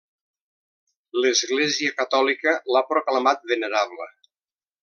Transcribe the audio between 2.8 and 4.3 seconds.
proclamat venerable.